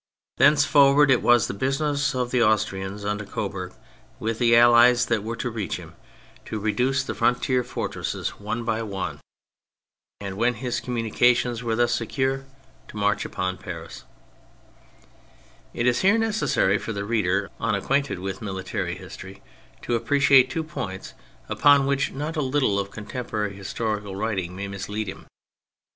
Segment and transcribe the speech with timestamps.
[0.39, 3.73] Thence forward it was the business of the Austrians under Coburg,
[4.19, 5.93] with the Allies that were to reach him,
[6.45, 10.79] to reduce the frontier fortresses 174 THE FRENCH REVOLUTION one by one, and when his
[10.79, 12.47] communications were thus secure,
[12.87, 14.03] to march upon Paris,
[15.71, 19.43] It is here necessary for the reader imac quainted with military history
[19.83, 21.13] to appreciate two points
[21.47, 25.27] upon which not a little of contem porary historical writing may mislead him.